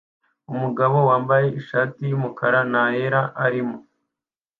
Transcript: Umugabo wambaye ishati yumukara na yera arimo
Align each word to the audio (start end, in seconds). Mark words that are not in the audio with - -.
Umugabo 0.53 0.97
wambaye 1.09 1.47
ishati 1.59 2.01
yumukara 2.11 2.59
na 2.71 2.83
yera 2.95 3.21
arimo 3.45 3.77